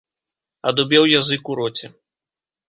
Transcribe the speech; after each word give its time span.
Адубеў 0.69 1.03
язык 1.19 1.43
у 1.53 1.59
роце. 1.61 1.87